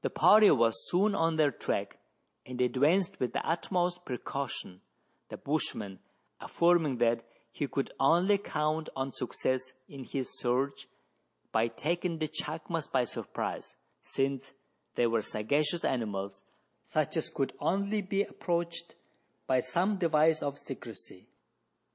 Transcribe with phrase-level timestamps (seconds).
[0.00, 1.98] The party was soon on their track,
[2.46, 4.80] and advanced with the utmost precaution,
[5.28, 5.98] the bushman
[6.40, 10.88] affirming that he could only count on success in his search
[11.52, 14.54] by taking the chacmas by surprise, since
[14.94, 16.40] they were sagacious animals,
[16.84, 18.94] such as could only be approached
[19.46, 21.28] by some device of secrecy.